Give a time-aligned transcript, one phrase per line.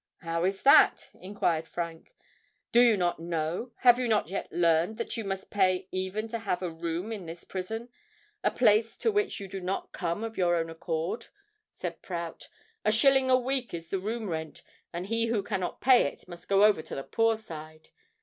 [0.23, 2.15] "How is that?" enquired Frank.
[2.71, 6.63] "Do you not know—have you not yet learned that you must pay even to have
[6.63, 10.71] a room in this prison—a place to which you do not come of your own
[10.71, 11.27] accord?"
[11.69, 12.49] said Prout.
[12.83, 16.47] "A shilling a week is the room rent; and he who cannot pay it, must
[16.49, 17.89] go over to the Poor Side.